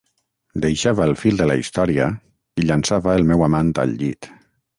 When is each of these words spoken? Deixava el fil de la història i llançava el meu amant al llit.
Deixava 0.63 1.05
el 1.09 1.13
fil 1.23 1.37
de 1.41 1.47
la 1.49 1.57
història 1.63 2.07
i 2.63 2.67
llançava 2.71 3.15
el 3.19 3.29
meu 3.33 3.45
amant 3.51 3.71
al 3.87 3.95
llit. 4.03 4.33